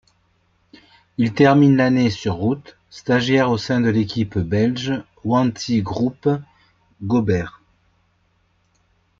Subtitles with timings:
[1.19, 4.93] Il termine l'année sur route, stagiaire au sein de l'équipe belge
[5.25, 6.27] Wanty-Groupe
[7.03, 7.61] Gobert.